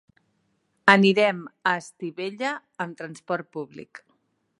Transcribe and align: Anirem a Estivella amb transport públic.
Anirem 0.93 1.43
a 1.71 1.75
Estivella 1.81 2.53
amb 2.87 2.99
transport 3.03 3.53
públic. 3.59 4.03